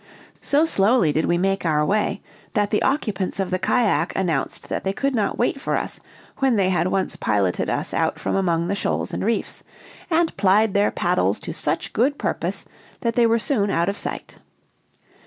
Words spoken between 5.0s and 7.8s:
not wait for us when they had once piloted